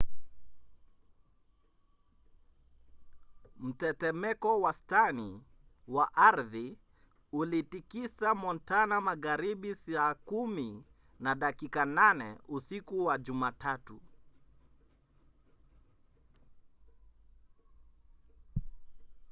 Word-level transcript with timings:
mtetemeko 3.59 4.61
wastani 4.61 5.43
wa 5.87 6.13
ardhi 6.15 6.77
ulitikisa 7.31 8.35
montana 8.35 9.01
magharibi 9.01 9.75
saa 9.75 10.13
4 10.13 10.81
na 11.19 11.35
dakika 11.35 11.85
8 11.85 12.37
usiku 12.47 13.05
wa 13.05 13.17
jumatatu 13.17 14.01